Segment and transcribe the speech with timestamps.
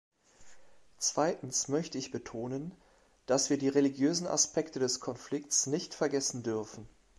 [0.97, 2.73] Zweitens möchte ich betonen,
[3.27, 6.89] dass wir die religiösen Aspekte des Konflikts nicht vergessen dürfen.